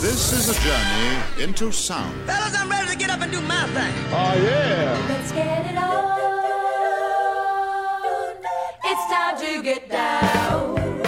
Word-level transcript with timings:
This 0.00 0.32
is 0.32 0.48
a 0.48 0.54
journey 0.62 1.42
into 1.42 1.72
sound. 1.72 2.24
Fellas, 2.24 2.54
I'm 2.56 2.70
ready 2.70 2.92
to 2.92 2.96
get 2.96 3.10
up 3.10 3.20
and 3.20 3.32
do 3.32 3.40
my 3.40 3.66
thing. 3.66 3.92
Oh, 4.12 4.32
yeah. 4.40 5.06
Let's 5.08 5.32
get 5.32 5.72
it 5.72 5.76
on. 5.76 6.18
It's 8.84 9.12
time 9.12 9.36
to 9.40 9.60
get 9.60 9.90
down. 9.90 11.02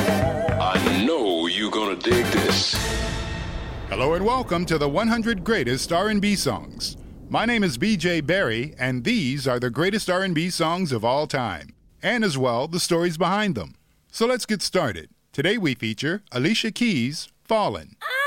I 0.60 1.04
know 1.06 1.46
you're 1.46 1.70
gonna 1.70 1.94
dig 1.94 2.26
this. 2.32 2.74
Hello 3.90 4.14
and 4.14 4.26
welcome 4.26 4.66
to 4.66 4.76
the 4.76 4.88
100 4.88 5.44
greatest 5.44 5.92
R&B 5.92 6.34
songs. 6.34 6.96
My 7.28 7.44
name 7.44 7.62
is 7.62 7.78
BJ 7.78 8.26
Barry 8.26 8.74
and 8.76 9.04
these 9.04 9.46
are 9.46 9.60
the 9.60 9.70
greatest 9.70 10.10
R&B 10.10 10.50
songs 10.50 10.90
of 10.90 11.04
all 11.04 11.28
time 11.28 11.76
and 12.02 12.24
as 12.24 12.36
well 12.36 12.66
the 12.66 12.80
stories 12.80 13.16
behind 13.16 13.54
them. 13.54 13.76
So 14.10 14.26
let's 14.26 14.46
get 14.46 14.62
started. 14.62 15.10
Today 15.32 15.58
we 15.58 15.76
feature 15.76 16.24
Alicia 16.32 16.72
Keys' 16.72 17.28
Fallin'. 17.44 17.94
I 18.02 18.19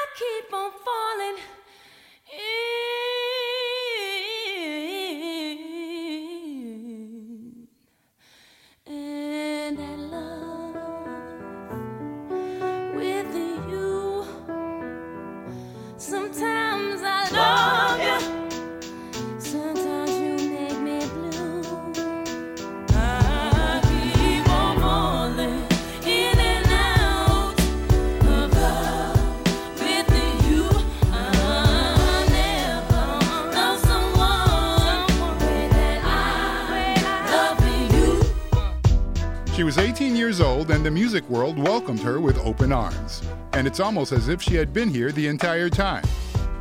was 39.76 39.84
18 39.84 40.16
years 40.16 40.40
old 40.40 40.70
and 40.70 40.86
the 40.86 40.92
music 40.92 41.28
world 41.32 41.58
welcomed 41.58 42.00
her 42.00 42.20
with 42.20 42.38
open 42.46 42.72
arms. 42.72 43.24
And 43.54 43.66
it's 43.66 43.80
almost 43.80 44.12
as 44.12 44.28
if 44.28 44.40
she 44.40 44.54
had 44.54 44.72
been 44.72 44.88
here 44.88 45.12
the 45.12 45.26
entire 45.26 45.68
time. 45.68 46.04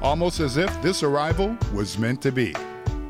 Almost 0.01 0.41
as 0.41 0.57
if 0.57 0.81
this 0.81 1.03
arrival 1.03 1.55
was 1.75 1.99
meant 1.99 2.23
to 2.23 2.33
be. 2.33 2.55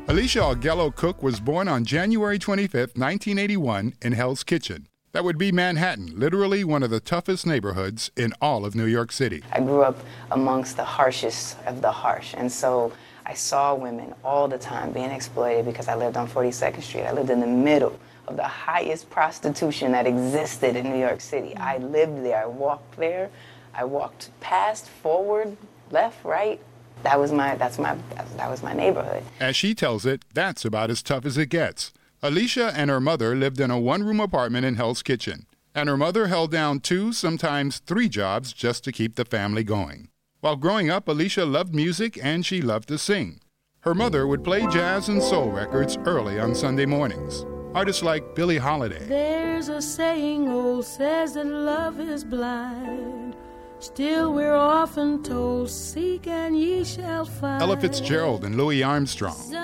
Alicia 0.09 0.39
Augello 0.39 0.93
Cook 0.93 1.23
was 1.23 1.39
born 1.39 1.69
on 1.69 1.85
January 1.85 2.37
25, 2.37 2.73
1981, 2.97 3.93
in 4.01 4.11
Hell's 4.11 4.43
Kitchen. 4.43 4.89
That 5.13 5.23
would 5.23 5.37
be 5.37 5.53
Manhattan, 5.53 6.19
literally 6.19 6.65
one 6.65 6.83
of 6.83 6.89
the 6.89 6.99
toughest 6.99 7.47
neighborhoods 7.47 8.11
in 8.17 8.33
all 8.41 8.65
of 8.65 8.75
New 8.75 8.87
York 8.87 9.13
City. 9.13 9.41
I 9.53 9.61
grew 9.61 9.83
up 9.83 9.97
amongst 10.31 10.75
the 10.75 10.83
harshest 10.83 11.55
of 11.65 11.81
the 11.81 11.91
harsh. 11.93 12.33
And 12.35 12.51
so 12.51 12.91
I 13.25 13.35
saw 13.35 13.73
women 13.73 14.13
all 14.21 14.49
the 14.49 14.57
time 14.57 14.91
being 14.91 15.11
exploited 15.11 15.63
because 15.63 15.87
I 15.87 15.95
lived 15.95 16.17
on 16.17 16.27
42nd 16.27 16.81
Street. 16.81 17.03
I 17.03 17.13
lived 17.13 17.29
in 17.29 17.39
the 17.39 17.47
middle 17.47 17.97
of 18.27 18.35
the 18.37 18.47
highest 18.47 19.09
prostitution 19.09 19.91
that 19.91 20.07
existed 20.07 20.75
in 20.75 20.89
New 20.89 20.99
York 20.99 21.21
City. 21.21 21.53
Mm. 21.55 21.61
I 21.61 21.77
lived 21.77 22.23
there. 22.23 22.43
I 22.43 22.45
walked 22.45 22.97
there. 22.97 23.29
I 23.73 23.85
walked 23.85 24.29
past, 24.39 24.87
forward, 24.87 25.57
left, 25.91 26.23
right. 26.23 26.59
That 27.03 27.19
was 27.19 27.31
my 27.31 27.55
that's 27.55 27.79
my 27.79 27.97
that 28.37 28.49
was 28.49 28.63
my 28.63 28.73
neighborhood. 28.73 29.23
As 29.39 29.55
she 29.55 29.75
tells 29.75 30.05
it, 30.05 30.23
that's 30.33 30.63
about 30.63 30.89
as 30.89 31.03
tough 31.03 31.25
as 31.25 31.37
it 31.37 31.47
gets. 31.47 31.91
Alicia 32.21 32.71
and 32.75 32.89
her 32.89 33.01
mother 33.01 33.35
lived 33.35 33.59
in 33.59 33.71
a 33.71 33.79
one 33.79 34.03
room 34.03 34.21
apartment 34.21 34.65
in 34.65 34.75
Hell's 34.75 35.03
Kitchen, 35.03 35.45
and 35.75 35.89
her 35.89 35.97
mother 35.97 36.27
held 36.27 36.51
down 36.51 36.79
two, 36.79 37.11
sometimes 37.11 37.79
three 37.79 38.07
jobs 38.07 38.53
just 38.53 38.83
to 38.85 38.93
keep 38.93 39.15
the 39.15 39.25
family 39.25 39.63
going. 39.63 40.07
While 40.39 40.55
growing 40.55 40.89
up, 40.89 41.07
Alicia 41.07 41.45
loved 41.45 41.75
music 41.75 42.17
and 42.23 42.45
she 42.45 42.61
loved 42.61 42.87
to 42.89 42.97
sing. 42.97 43.39
Her 43.81 43.93
mother 43.93 44.25
would 44.27 44.43
play 44.43 44.65
jazz 44.67 45.09
and 45.09 45.21
soul 45.21 45.51
records 45.51 45.97
early 46.05 46.39
on 46.39 46.55
Sunday 46.55 46.85
mornings. 46.85 47.45
Artists 47.73 48.03
like 48.03 48.35
Billie 48.35 48.59
Holiday, 48.59 49.03
There's 49.07 49.67
a 49.67 49.81
saying 49.81 50.47
old 50.47 50.85
says 50.85 51.33
that 51.33 51.47
love 51.47 51.99
is 51.99 52.23
blind. 52.23 53.35
Still, 53.79 54.31
we're 54.31 54.53
often 54.55 55.23
told, 55.23 55.71
Seek 55.71 56.27
and 56.27 56.55
ye 56.57 56.83
shall 56.83 57.25
find. 57.25 57.61
Ella 57.63 57.75
Fitzgerald, 57.77 58.45
and 58.45 58.55
Louis 58.55 58.83
Armstrong. 58.83 59.33
Summertime, 59.35 59.63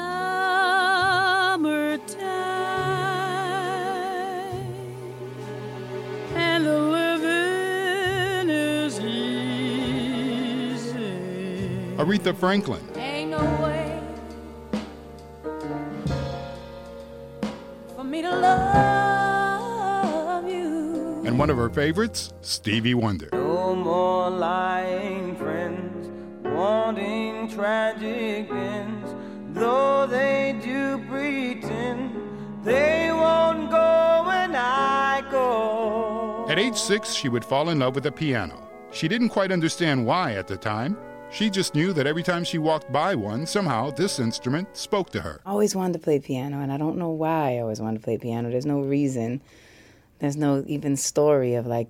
and 6.35 6.66
the 6.66 6.79
living 6.79 8.50
is 8.50 9.00
easy. 9.00 10.97
Aretha 11.97 12.35
Franklin, 12.35 12.81
one 21.49 21.57
of 21.57 21.63
her 21.63 21.73
favorites, 21.73 22.31
Stevie 22.41 22.93
Wonder. 22.93 23.27
No 23.33 23.73
more 23.73 24.29
lying 24.29 25.35
friends, 25.35 26.07
wanting 26.43 27.49
tragic 27.49 28.51
ends. 28.51 29.15
Though 29.53 30.05
they 30.05 30.59
do 30.63 31.03
pretend, 31.09 32.63
they 32.63 33.09
won't 33.11 33.71
go 33.71 34.25
when 34.27 34.55
I 34.55 35.23
go. 35.31 36.45
At 36.47 36.59
age 36.59 36.77
six, 36.77 37.13
she 37.13 37.29
would 37.29 37.43
fall 37.43 37.69
in 37.69 37.79
love 37.79 37.95
with 37.95 38.03
the 38.03 38.11
piano. 38.11 38.69
She 38.91 39.07
didn't 39.07 39.29
quite 39.29 39.51
understand 39.51 40.05
why 40.05 40.33
at 40.33 40.45
the 40.45 40.55
time. 40.57 40.95
She 41.31 41.49
just 41.49 41.73
knew 41.73 41.93
that 41.93 42.05
every 42.05 42.21
time 42.21 42.43
she 42.43 42.59
walked 42.59 42.91
by 42.91 43.16
one, 43.16 43.47
somehow 43.47 43.89
this 43.89 44.19
instrument 44.19 44.77
spoke 44.77 45.09
to 45.11 45.21
her. 45.21 45.41
I 45.47 45.49
always 45.49 45.75
wanted 45.75 45.93
to 45.93 45.99
play 45.99 46.19
piano, 46.19 46.59
and 46.59 46.71
I 46.71 46.77
don't 46.77 46.97
know 46.97 47.09
why 47.09 47.55
I 47.55 47.59
always 47.59 47.81
wanted 47.81 48.01
to 48.01 48.03
play 48.03 48.19
piano. 48.19 48.51
There's 48.51 48.67
no 48.67 48.81
reason. 48.81 49.41
There's 50.19 50.38
no 50.38 50.63
even 50.68 50.96
story 50.96 51.56
of 51.56 51.66
like 51.66 51.90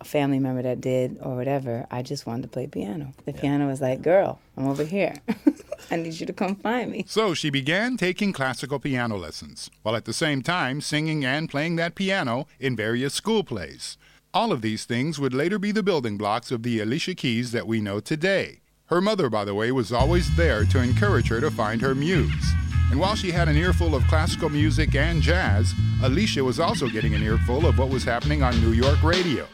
a 0.00 0.04
family 0.04 0.38
member 0.38 0.62
that 0.62 0.80
did 0.80 1.18
or 1.20 1.36
whatever. 1.36 1.86
I 1.90 2.02
just 2.02 2.26
wanted 2.26 2.42
to 2.42 2.48
play 2.48 2.66
piano. 2.66 3.12
The 3.24 3.32
piano 3.32 3.66
was 3.66 3.80
like, 3.80 4.02
girl, 4.02 4.40
I'm 4.56 4.68
over 4.68 4.84
here. 4.84 5.16
I 5.90 5.96
need 5.96 6.20
you 6.20 6.26
to 6.26 6.32
come 6.32 6.54
find 6.56 6.90
me. 6.90 7.04
So 7.08 7.34
she 7.34 7.50
began 7.50 7.96
taking 7.96 8.32
classical 8.32 8.78
piano 8.78 9.16
lessons, 9.16 9.70
while 9.82 9.96
at 9.96 10.04
the 10.04 10.12
same 10.12 10.42
time 10.42 10.80
singing 10.80 11.24
and 11.24 11.48
playing 11.48 11.76
that 11.76 11.94
piano 11.94 12.46
in 12.58 12.76
various 12.76 13.14
school 13.14 13.42
plays. 13.42 13.98
All 14.32 14.52
of 14.52 14.62
these 14.62 14.84
things 14.84 15.18
would 15.18 15.34
later 15.34 15.58
be 15.58 15.72
the 15.72 15.82
building 15.82 16.16
blocks 16.16 16.52
of 16.52 16.62
the 16.62 16.80
Alicia 16.80 17.16
Keys 17.16 17.50
that 17.50 17.66
we 17.66 17.80
know 17.80 17.98
today. 17.98 18.60
Her 18.86 19.00
mother, 19.00 19.28
by 19.28 19.44
the 19.44 19.54
way, 19.54 19.72
was 19.72 19.92
always 19.92 20.34
there 20.36 20.64
to 20.66 20.80
encourage 20.80 21.28
her 21.28 21.40
to 21.40 21.50
find 21.50 21.80
her 21.80 21.94
muse. 21.94 22.52
And 22.90 22.98
while 22.98 23.14
she 23.14 23.30
had 23.30 23.48
an 23.48 23.56
earful 23.56 23.94
of 23.94 24.02
classical 24.08 24.48
music 24.48 24.96
and 24.96 25.22
jazz, 25.22 25.72
Alicia 26.02 26.42
was 26.42 26.58
also 26.58 26.88
getting 26.88 27.14
an 27.14 27.22
earful 27.22 27.66
of 27.66 27.78
what 27.78 27.88
was 27.88 28.02
happening 28.02 28.42
on 28.42 28.60
New 28.60 28.72
York 28.72 29.00
radio. 29.04 29.46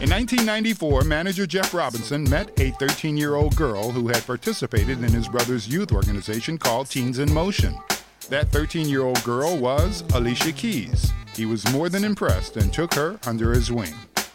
In 0.00 0.16
1994, 0.16 1.04
manager 1.04 1.46
Jeff 1.46 1.72
Robinson 1.72 2.28
met 2.28 2.58
a 2.58 2.72
13 2.72 3.16
year 3.16 3.36
old 3.36 3.54
girl 3.54 3.92
who 3.92 4.08
had 4.08 4.26
participated 4.26 5.04
in 5.04 5.12
his 5.12 5.28
brother's 5.28 5.68
youth 5.68 5.92
organization 5.92 6.58
called 6.58 6.88
Teens 6.88 7.20
in 7.20 7.32
Motion. 7.32 7.78
That 8.30 8.52
13 8.52 8.88
year 8.88 9.02
old 9.02 9.20
girl 9.24 9.58
was 9.58 10.04
Alicia 10.14 10.52
Keys. 10.52 11.12
He 11.34 11.46
was 11.46 11.68
more 11.72 11.88
than 11.88 12.04
impressed 12.04 12.56
and 12.56 12.72
took 12.72 12.94
her 12.94 13.18
under 13.26 13.52
his 13.52 13.72
wing. 13.72 13.92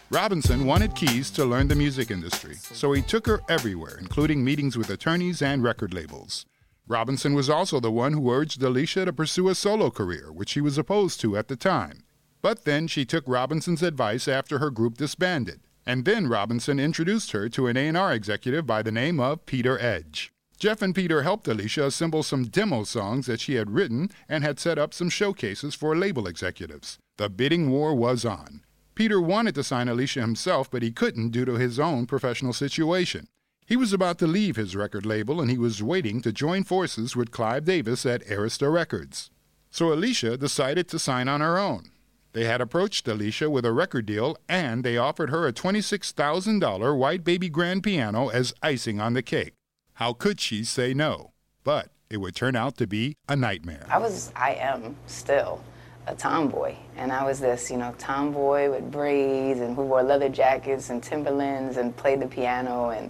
Robinson 0.10 0.66
wanted 0.66 0.94
Keys 0.96 1.32
to 1.32 1.46
learn 1.46 1.70
the 1.70 1.76
music 1.76 2.12
industry, 2.12 2.56
so 2.56 2.92
he 2.92 3.02
took 3.02 3.26
her 3.26 3.42
everywhere, 3.48 3.98
including 3.98 4.44
meetings 4.44 4.78
with 4.78 4.90
attorneys 4.90 5.42
and 5.42 5.64
record 5.64 5.94
labels. 5.94 6.46
Robinson 6.90 7.34
was 7.34 7.50
also 7.50 7.80
the 7.80 7.90
one 7.90 8.12
who 8.12 8.30
urged 8.30 8.62
Alicia 8.62 9.06
to 9.06 9.14
pursue 9.14 9.48
a 9.48 9.56
solo 9.56 9.90
career, 9.90 10.30
which 10.30 10.50
she 10.50 10.60
was 10.60 10.78
opposed 10.78 11.22
to 11.22 11.38
at 11.38 11.48
the 11.48 11.56
time. 11.56 12.04
But 12.42 12.66
then 12.66 12.88
she 12.88 13.06
took 13.06 13.24
Robinson's 13.26 13.82
advice 13.82 14.28
after 14.28 14.60
her 14.60 14.72
group 14.72 14.98
disbanded, 14.98 15.62
and 15.86 16.04
then 16.04 16.28
Robinson 16.28 16.82
introduced 16.82 17.32
her 17.32 17.48
to 17.48 17.68
an 17.68 17.78
A&R 17.78 18.14
executive 18.14 18.68
by 18.68 18.82
the 18.84 18.92
name 18.92 19.22
of 19.22 19.46
Peter 19.46 19.80
Edge. 19.80 20.34
Jeff 20.58 20.82
and 20.82 20.96
Peter 20.96 21.24
helped 21.24 21.48
Alicia 21.48 21.86
assemble 21.86 22.24
some 22.24 22.46
demo 22.46 22.84
songs 22.84 23.26
that 23.26 23.42
she 23.42 23.56
had 23.56 23.72
written 23.72 24.10
and 24.30 24.44
had 24.44 24.60
set 24.60 24.78
up 24.78 24.94
some 24.94 25.10
showcases 25.10 25.76
for 25.76 25.96
label 25.96 26.28
executives. 26.28 26.98
The 27.18 27.30
bidding 27.30 27.70
war 27.70 27.94
was 27.94 28.24
on. 28.24 28.62
Peter 28.96 29.20
wanted 29.20 29.56
to 29.56 29.64
sign 29.64 29.90
Alicia 29.90 30.22
himself, 30.22 30.72
but 30.72 30.82
he 30.82 30.92
couldn't 30.92 31.32
due 31.32 31.44
to 31.44 31.56
his 31.56 31.80
own 31.80 32.06
professional 32.06 32.54
situation. 32.54 33.28
He 33.66 33.76
was 33.76 33.92
about 33.92 34.18
to 34.20 34.28
leave 34.28 34.56
his 34.56 34.76
record 34.76 35.06
label 35.06 35.42
and 35.42 35.52
he 35.52 35.58
was 35.58 35.84
waiting 35.84 36.22
to 36.22 36.32
join 36.32 36.64
forces 36.64 37.16
with 37.16 37.32
Clive 37.32 37.66
Davis 37.66 38.06
at 38.06 38.26
Arista 38.26 38.72
Records. 38.72 39.32
So 39.72 39.92
Alicia 39.92 40.38
decided 40.38 40.88
to 40.88 41.00
sign 41.00 41.28
on 41.28 41.42
her 41.42 41.58
own. 41.58 41.92
They 42.32 42.46
had 42.46 42.62
approached 42.62 43.08
Alicia 43.08 43.50
with 43.50 43.66
a 43.66 43.74
record 43.74 44.06
deal 44.06 44.38
and 44.48 44.84
they 44.84 44.98
offered 44.98 45.32
her 45.32 45.48
a 45.48 45.54
$26,000 45.54 46.98
white 46.98 47.24
baby 47.26 47.50
grand 47.50 47.84
piano 47.84 48.30
as 48.30 48.54
icing 48.62 49.02
on 49.02 49.14
the 49.14 49.24
cake. 49.24 49.54
How 49.96 50.12
could 50.12 50.42
she 50.42 50.66
say 50.66 50.94
no? 50.94 51.32
But 51.64 51.88
it 52.10 52.18
would 52.18 52.36
turn 52.36 52.58
out 52.58 52.76
to 52.78 52.86
be 52.86 53.16
a 53.30 53.36
nightmare. 53.38 53.86
I 53.90 53.98
was, 53.98 54.30
I 54.36 54.56
am 54.56 54.98
still 55.08 55.64
a 56.06 56.14
tomboy. 56.14 56.76
And 56.98 57.14
I 57.14 57.24
was 57.24 57.40
this, 57.40 57.72
you 57.72 57.78
know, 57.78 57.96
tomboy 57.98 58.70
with 58.70 58.92
braids 58.92 59.62
and 59.62 59.74
who 59.74 59.84
wore 59.84 60.04
leather 60.04 60.28
jackets 60.28 60.90
and 60.90 61.02
Timberlands 61.02 61.78
and 61.78 61.96
played 61.96 62.20
the 62.20 62.28
piano. 62.28 62.90
And 62.90 63.10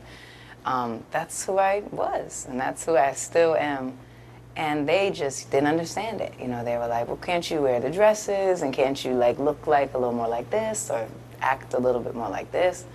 um, 0.64 1.04
that's 1.10 1.44
who 1.44 1.58
I 1.58 1.82
was. 1.90 2.46
And 2.48 2.60
that's 2.60 2.86
who 2.86 2.96
I 2.96 3.14
still 3.14 3.56
am. 3.56 3.98
And 4.56 4.88
they 4.88 5.10
just 5.10 5.50
didn't 5.50 5.68
understand 5.68 6.22
it. 6.22 6.36
You 6.40 6.48
know, 6.48 6.64
they 6.64 6.78
were 6.78 6.88
like, 6.88 7.08
well, 7.08 7.18
can't 7.18 7.50
you 7.50 7.64
wear 7.64 7.80
the 7.80 7.90
dresses? 7.90 8.62
And 8.62 8.72
can't 8.72 9.04
you, 9.04 9.16
like, 9.16 9.40
look 9.40 9.66
like 9.66 9.96
a 9.96 9.98
little 9.98 10.14
more 10.14 10.30
like 10.30 10.52
this 10.52 10.92
or 10.92 11.08
act 11.42 11.74
a 11.74 11.80
little 11.80 12.00
bit 12.00 12.14
more 12.14 12.30
like 12.30 12.52
this? 12.52 12.86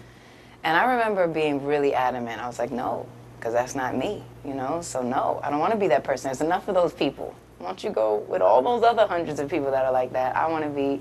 And 0.62 0.76
I 0.76 0.92
remember 0.92 1.26
being 1.26 1.64
really 1.64 1.92
adamant. 1.92 2.40
I 2.40 2.46
was 2.46 2.60
like, 2.60 2.70
no, 2.70 3.06
because 3.40 3.54
that's 3.54 3.74
not 3.74 3.96
me, 3.96 4.22
you 4.44 4.52
know? 4.52 4.82
So, 4.82 5.02
no, 5.02 5.40
I 5.42 5.48
don't 5.48 5.60
want 5.60 5.72
to 5.72 5.78
be 5.78 5.88
that 5.88 6.04
person. 6.04 6.28
There's 6.28 6.42
enough 6.42 6.68
of 6.68 6.74
those 6.74 6.92
people. 6.92 7.34
Why 7.56 7.68
don't 7.68 7.82
you 7.82 7.88
go 7.88 8.16
with 8.28 8.42
all 8.42 8.60
those 8.60 8.82
other 8.82 9.06
hundreds 9.06 9.40
of 9.40 9.48
people 9.48 9.70
that 9.70 9.86
are 9.86 9.92
like 9.92 10.12
that? 10.12 10.36
I 10.36 10.46
want 10.46 10.64
to 10.64 10.70
be, 10.70 11.00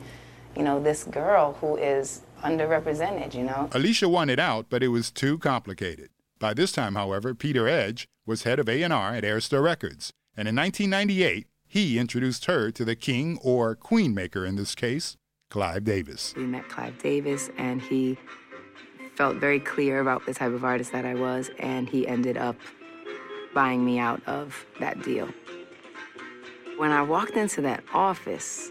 you 0.55 0.63
know, 0.63 0.81
this 0.81 1.03
girl 1.03 1.57
who 1.59 1.75
is 1.75 2.21
underrepresented, 2.41 3.33
you 3.33 3.43
know? 3.43 3.69
Alicia 3.73 4.07
wanted 4.07 4.39
out, 4.39 4.67
but 4.69 4.81
it 4.81 4.87
was 4.87 5.11
too 5.11 5.37
complicated. 5.37 6.09
By 6.39 6.53
this 6.53 6.71
time, 6.71 6.95
however, 6.95 7.35
Peter 7.35 7.67
Edge 7.67 8.07
was 8.25 8.43
head 8.43 8.57
of 8.57 8.69
A&R 8.69 9.13
at 9.13 9.23
Arista 9.25 9.61
Records, 9.61 10.13
and 10.37 10.47
in 10.47 10.55
1998, 10.55 11.45
he 11.67 11.99
introduced 11.99 12.45
her 12.45 12.71
to 12.71 12.85
the 12.85 12.95
king 12.95 13.37
or 13.43 13.75
queen 13.75 14.13
maker 14.13 14.45
in 14.45 14.55
this 14.55 14.75
case, 14.75 15.17
Clive 15.49 15.83
Davis. 15.83 16.33
We 16.37 16.45
met 16.45 16.69
Clive 16.69 16.97
Davis, 16.99 17.49
and 17.57 17.81
he 17.81 18.17
felt 19.19 19.35
very 19.35 19.59
clear 19.59 19.99
about 19.99 20.25
the 20.25 20.33
type 20.33 20.53
of 20.53 20.63
artist 20.63 20.93
that 20.93 21.03
I 21.03 21.13
was, 21.13 21.51
and 21.59 21.89
he 21.89 22.07
ended 22.07 22.37
up 22.37 22.55
buying 23.53 23.83
me 23.83 23.99
out 23.99 24.21
of 24.25 24.65
that 24.79 25.03
deal. 25.03 25.27
When 26.77 26.93
I 26.93 27.01
walked 27.01 27.33
into 27.33 27.59
that 27.63 27.83
office, 27.93 28.69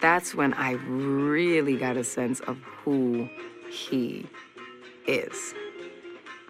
that's 0.00 0.32
when 0.32 0.54
I 0.54 0.74
really 0.86 1.76
got 1.76 1.96
a 1.96 2.04
sense 2.04 2.38
of 2.38 2.56
who 2.62 3.28
he 3.68 4.28
is. 5.08 5.54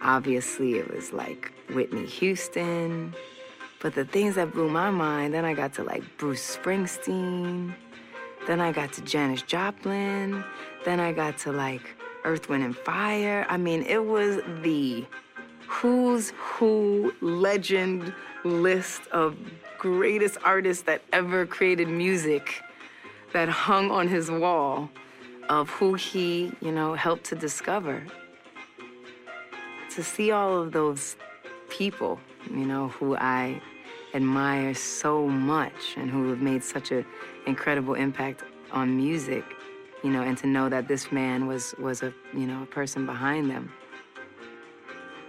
Obviously, 0.02 0.74
it 0.74 0.94
was 0.94 1.14
like 1.14 1.50
Whitney 1.72 2.04
Houston, 2.04 3.14
but 3.80 3.94
the 3.94 4.04
things 4.04 4.34
that 4.34 4.52
blew 4.52 4.68
my 4.68 4.90
mind, 4.90 5.32
then 5.32 5.46
I 5.46 5.54
got 5.54 5.72
to 5.76 5.82
like 5.82 6.02
Bruce 6.18 6.58
Springsteen, 6.58 7.74
then 8.46 8.60
I 8.60 8.70
got 8.70 8.92
to 8.92 9.00
Janis 9.00 9.40
Joplin, 9.40 10.44
then 10.84 11.00
I 11.00 11.12
got 11.12 11.38
to 11.38 11.52
like 11.52 11.96
Earth, 12.24 12.48
Wind, 12.48 12.64
and 12.64 12.76
Fire. 12.76 13.46
I 13.48 13.56
mean, 13.56 13.82
it 13.82 14.04
was 14.04 14.40
the 14.62 15.06
who's 15.66 16.30
who 16.36 17.14
legend 17.20 18.12
list 18.44 19.02
of 19.08 19.36
greatest 19.78 20.36
artists 20.44 20.82
that 20.84 21.02
ever 21.12 21.46
created 21.46 21.88
music 21.88 22.62
that 23.32 23.48
hung 23.48 23.90
on 23.90 24.08
his 24.08 24.30
wall 24.30 24.90
of 25.48 25.70
who 25.70 25.94
he, 25.94 26.52
you 26.60 26.72
know, 26.72 26.94
helped 26.94 27.24
to 27.24 27.34
discover. 27.34 28.04
To 29.90 30.02
see 30.02 30.30
all 30.30 30.60
of 30.60 30.72
those 30.72 31.16
people, 31.68 32.20
you 32.50 32.64
know, 32.66 32.88
who 32.88 33.16
I 33.16 33.60
admire 34.14 34.74
so 34.74 35.26
much 35.26 35.96
and 35.96 36.10
who 36.10 36.30
have 36.30 36.40
made 36.40 36.62
such 36.62 36.90
an 36.90 37.04
incredible 37.46 37.94
impact 37.94 38.42
on 38.72 38.96
music, 38.96 39.44
you 40.02 40.10
know, 40.10 40.22
and 40.22 40.36
to 40.38 40.46
know 40.46 40.68
that 40.68 40.88
this 40.88 41.12
man 41.12 41.46
was 41.46 41.74
was 41.78 42.02
a 42.02 42.12
you 42.32 42.46
know 42.46 42.62
a 42.62 42.66
person 42.66 43.06
behind 43.06 43.50
them. 43.50 43.72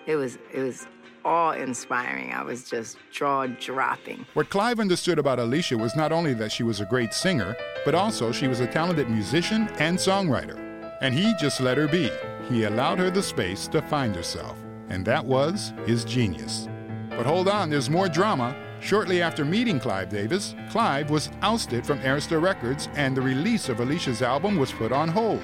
It 0.05 0.15
was 0.15 0.37
it 0.53 0.61
was 0.61 0.87
awe 1.23 1.51
inspiring. 1.51 2.31
I 2.33 2.43
was 2.43 2.69
just 2.69 2.97
jaw 3.11 3.47
dropping. 3.47 4.25
What 4.33 4.49
Clive 4.49 4.79
understood 4.79 5.19
about 5.19 5.39
Alicia 5.39 5.77
was 5.77 5.95
not 5.95 6.11
only 6.11 6.33
that 6.35 6.51
she 6.51 6.63
was 6.63 6.79
a 6.79 6.85
great 6.85 7.13
singer, 7.13 7.55
but 7.85 7.95
also 7.95 8.31
she 8.31 8.47
was 8.47 8.59
a 8.59 8.67
talented 8.67 9.09
musician 9.09 9.67
and 9.79 9.97
songwriter. 9.97 10.57
And 11.01 11.13
he 11.13 11.33
just 11.39 11.61
let 11.61 11.77
her 11.77 11.87
be. 11.87 12.11
He 12.49 12.63
allowed 12.63 12.99
her 12.99 13.09
the 13.09 13.23
space 13.23 13.67
to 13.69 13.81
find 13.81 14.15
herself. 14.15 14.57
And 14.89 15.05
that 15.05 15.25
was 15.25 15.73
his 15.85 16.03
genius. 16.03 16.67
But 17.09 17.25
hold 17.25 17.47
on, 17.47 17.69
there's 17.69 17.89
more 17.89 18.09
drama. 18.09 18.55
Shortly 18.81 19.21
after 19.21 19.45
meeting 19.45 19.79
Clive 19.79 20.09
Davis, 20.09 20.55
Clive 20.71 21.11
was 21.11 21.29
ousted 21.43 21.85
from 21.85 21.99
Arista 21.99 22.41
Records 22.41 22.89
and 22.95 23.15
the 23.15 23.21
release 23.21 23.69
of 23.69 23.79
Alicia's 23.79 24.23
album 24.23 24.57
was 24.57 24.71
put 24.71 24.91
on 24.91 25.07
hold. 25.07 25.41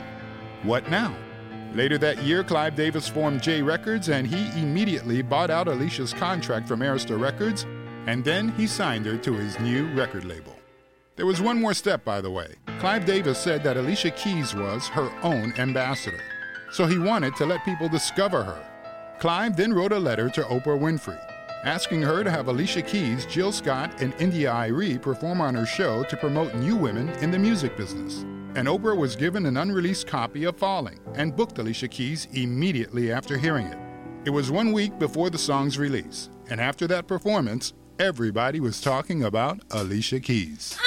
What 0.63 0.89
now? 0.89 1.15
Later 1.73 1.99
that 1.99 2.23
year, 2.23 2.43
Clive 2.43 2.75
Davis 2.75 3.07
formed 3.07 3.43
J 3.43 3.61
Records 3.61 4.09
and 4.09 4.25
he 4.25 4.49
immediately 4.59 5.21
bought 5.21 5.51
out 5.51 5.67
Alicia's 5.67 6.13
contract 6.13 6.67
from 6.67 6.79
Arista 6.79 7.17
Records 7.19 7.67
and 8.07 8.25
then 8.25 8.49
he 8.49 8.65
signed 8.65 9.05
her 9.05 9.17
to 9.17 9.33
his 9.33 9.59
new 9.59 9.87
record 9.93 10.25
label. 10.25 10.55
There 11.15 11.27
was 11.27 11.39
one 11.39 11.61
more 11.61 11.75
step, 11.75 12.03
by 12.03 12.21
the 12.21 12.31
way. 12.31 12.55
Clive 12.79 13.05
Davis 13.05 13.37
said 13.37 13.63
that 13.63 13.77
Alicia 13.77 14.11
Keys 14.11 14.55
was 14.55 14.87
her 14.87 15.11
own 15.21 15.53
ambassador, 15.59 16.21
so 16.71 16.87
he 16.87 16.97
wanted 16.97 17.35
to 17.35 17.45
let 17.45 17.63
people 17.65 17.87
discover 17.87 18.43
her. 18.43 18.63
Clive 19.19 19.55
then 19.55 19.73
wrote 19.73 19.91
a 19.91 19.99
letter 19.99 20.29
to 20.29 20.41
Oprah 20.43 20.79
Winfrey 20.79 21.26
asking 21.63 22.01
her 22.01 22.23
to 22.23 22.31
have 22.31 22.47
Alicia 22.47 22.81
Keys, 22.81 23.25
Jill 23.25 23.51
Scott, 23.51 24.01
and 24.01 24.13
India.Arie 24.19 24.97
perform 24.97 25.41
on 25.41 25.55
her 25.55 25.65
show 25.65 26.03
to 26.05 26.17
promote 26.17 26.55
new 26.55 26.75
women 26.75 27.09
in 27.21 27.31
the 27.31 27.39
music 27.39 27.75
business. 27.75 28.25
And 28.55 28.67
Oprah 28.67 28.97
was 28.97 29.15
given 29.15 29.45
an 29.45 29.57
unreleased 29.57 30.07
copy 30.07 30.45
of 30.45 30.57
Fallin' 30.57 30.99
and 31.15 31.35
booked 31.35 31.59
Alicia 31.59 31.87
Keys 31.87 32.27
immediately 32.33 33.11
after 33.11 33.37
hearing 33.37 33.67
it. 33.67 33.77
It 34.25 34.31
was 34.31 34.51
one 34.51 34.73
week 34.73 34.97
before 34.99 35.29
the 35.29 35.37
song's 35.37 35.77
release, 35.77 36.29
and 36.49 36.59
after 36.59 36.87
that 36.87 37.07
performance, 37.07 37.73
everybody 37.99 38.59
was 38.59 38.81
talking 38.81 39.23
about 39.23 39.59
Alicia 39.71 40.19
Keys. 40.19 40.77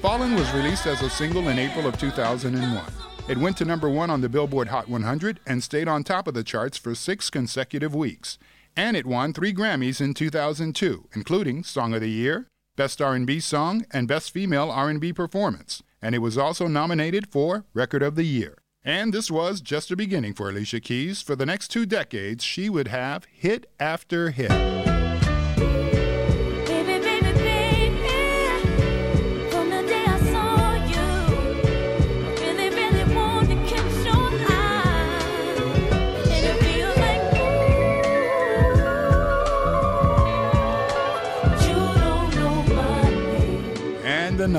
Fallin' 0.00 0.34
was 0.34 0.50
released 0.54 0.86
as 0.86 1.02
a 1.02 1.10
single 1.10 1.48
in 1.48 1.58
April 1.58 1.86
of 1.86 1.98
2001. 1.98 2.84
It 3.28 3.36
went 3.36 3.58
to 3.58 3.66
number 3.66 3.90
one 3.90 4.08
on 4.08 4.22
the 4.22 4.30
Billboard 4.30 4.68
Hot 4.68 4.88
100 4.88 5.40
and 5.46 5.62
stayed 5.62 5.88
on 5.88 6.04
top 6.04 6.26
of 6.26 6.32
the 6.32 6.42
charts 6.42 6.78
for 6.78 6.94
six 6.94 7.28
consecutive 7.28 7.94
weeks. 7.94 8.38
And 8.76 8.96
it 8.96 9.06
won 9.06 9.32
three 9.32 9.52
Grammys 9.52 10.00
in 10.00 10.14
2002, 10.14 11.08
including 11.14 11.64
Song 11.64 11.94
of 11.94 12.00
the 12.00 12.10
Year, 12.10 12.46
Best 12.76 13.02
R&B 13.02 13.40
Song, 13.40 13.84
and 13.90 14.08
Best 14.08 14.30
Female 14.30 14.70
R&B 14.70 15.12
Performance. 15.12 15.82
And 16.00 16.14
it 16.14 16.18
was 16.18 16.38
also 16.38 16.66
nominated 16.66 17.30
for 17.30 17.64
Record 17.74 18.02
of 18.02 18.14
the 18.14 18.24
Year. 18.24 18.56
And 18.82 19.12
this 19.12 19.30
was 19.30 19.60
just 19.60 19.90
a 19.90 19.96
beginning 19.96 20.32
for 20.32 20.48
Alicia 20.48 20.80
Keys. 20.80 21.20
For 21.20 21.36
the 21.36 21.44
next 21.44 21.68
two 21.68 21.84
decades, 21.84 22.42
she 22.42 22.70
would 22.70 22.88
have 22.88 23.26
hit 23.26 23.70
after 23.78 24.30
hit. 24.30 24.50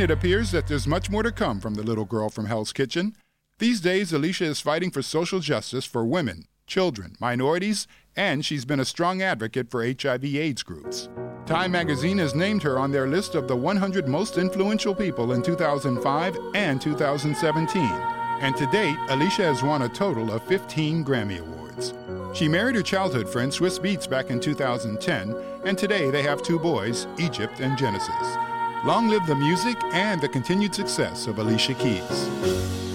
And 0.00 0.10
it 0.10 0.14
appears 0.14 0.50
that 0.52 0.66
there's 0.66 0.86
much 0.86 1.10
more 1.10 1.22
to 1.22 1.30
come 1.30 1.60
from 1.60 1.74
the 1.74 1.82
little 1.82 2.06
girl 2.06 2.30
from 2.30 2.46
Hell's 2.46 2.72
Kitchen. 2.72 3.14
These 3.58 3.82
days, 3.82 4.14
Alicia 4.14 4.46
is 4.46 4.58
fighting 4.58 4.90
for 4.90 5.02
social 5.02 5.40
justice 5.40 5.84
for 5.84 6.06
women, 6.06 6.46
children, 6.66 7.16
minorities, 7.20 7.86
and 8.16 8.42
she's 8.42 8.64
been 8.64 8.80
a 8.80 8.86
strong 8.86 9.20
advocate 9.20 9.70
for 9.70 9.84
HIV/AIDS 9.84 10.62
groups. 10.62 11.10
Time 11.44 11.72
magazine 11.72 12.16
has 12.16 12.34
named 12.34 12.62
her 12.62 12.78
on 12.78 12.90
their 12.90 13.08
list 13.08 13.34
of 13.34 13.46
the 13.46 13.54
100 13.54 14.08
most 14.08 14.38
influential 14.38 14.94
people 14.94 15.34
in 15.34 15.42
2005 15.42 16.38
and 16.54 16.80
2017. 16.80 17.82
And 17.82 18.56
to 18.56 18.64
date, 18.68 18.96
Alicia 19.10 19.52
has 19.52 19.62
won 19.62 19.82
a 19.82 19.88
total 19.90 20.32
of 20.32 20.42
15 20.44 21.04
Grammy 21.04 21.40
Awards. 21.40 21.92
She 22.32 22.48
married 22.48 22.76
her 22.76 22.82
childhood 22.82 23.28
friend 23.28 23.52
Swizz 23.52 23.78
Beatz 23.78 24.08
back 24.08 24.30
in 24.30 24.40
2010, 24.40 25.36
and 25.66 25.76
today 25.76 26.10
they 26.10 26.22
have 26.22 26.42
two 26.42 26.58
boys, 26.58 27.06
Egypt 27.18 27.60
and 27.60 27.76
Genesis. 27.76 28.49
Long 28.82 29.08
live 29.08 29.26
the 29.26 29.34
music 29.34 29.76
and 29.92 30.22
the 30.22 30.28
continued 30.28 30.74
success 30.74 31.26
of 31.26 31.38
Alicia 31.38 31.74
Keys. 31.74 32.28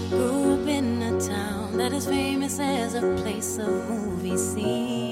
Grew 0.09 0.55
up 0.55 0.67
in 0.67 1.03
a 1.03 1.21
town 1.21 1.77
that 1.77 1.93
is 1.93 2.07
famous 2.07 2.59
as 2.59 2.95
a 2.95 3.01
place 3.17 3.59
of 3.59 3.69
movie 3.87 4.35
scenes. 4.35 5.04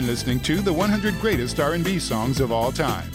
Been 0.00 0.06
listening 0.06 0.40
to 0.40 0.62
the 0.62 0.72
100 0.72 1.20
greatest 1.20 1.60
R&B 1.60 1.98
songs 1.98 2.40
of 2.40 2.50
all 2.50 2.72
time. 2.72 3.06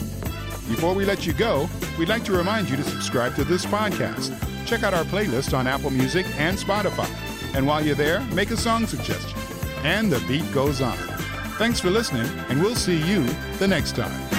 Before 0.69 0.93
we 0.93 1.03
let 1.03 1.25
you 1.25 1.33
go, 1.33 1.67
we'd 1.97 2.09
like 2.09 2.23
to 2.25 2.31
remind 2.31 2.69
you 2.69 2.75
to 2.75 2.83
subscribe 2.83 3.33
to 3.37 3.43
this 3.43 3.65
podcast. 3.65 4.31
Check 4.67 4.83
out 4.83 4.93
our 4.93 5.03
playlist 5.05 5.57
on 5.57 5.65
Apple 5.65 5.89
Music 5.89 6.27
and 6.37 6.55
Spotify. 6.55 7.09
And 7.55 7.65
while 7.65 7.83
you're 7.83 7.95
there, 7.95 8.21
make 8.35 8.51
a 8.51 8.57
song 8.57 8.85
suggestion. 8.85 9.39
And 9.83 10.11
the 10.11 10.23
beat 10.27 10.51
goes 10.53 10.79
on. 10.79 10.97
Thanks 11.57 11.79
for 11.79 11.89
listening, 11.89 12.27
and 12.49 12.61
we'll 12.61 12.75
see 12.75 13.01
you 13.01 13.23
the 13.57 13.67
next 13.67 13.95
time. 13.95 14.34